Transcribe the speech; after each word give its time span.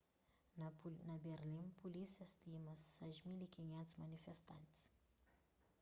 na 1.09 1.17
berlin 1.23 1.65
pulísia 1.81 2.25
stima 2.25 2.73
6.500 2.75 3.99
manifestantis 4.03 4.81